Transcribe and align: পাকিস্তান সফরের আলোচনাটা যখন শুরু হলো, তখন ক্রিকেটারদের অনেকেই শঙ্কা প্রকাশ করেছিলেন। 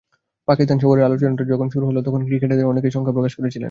পাকিস্তান 0.47 0.77
সফরের 0.79 1.05
আলোচনাটা 1.05 1.43
যখন 1.43 1.67
শুরু 1.69 1.85
হলো, 1.87 1.99
তখন 2.01 2.21
ক্রিকেটারদের 2.27 2.69
অনেকেই 2.71 2.93
শঙ্কা 2.95 3.11
প্রকাশ 3.11 3.33
করেছিলেন। 3.35 3.59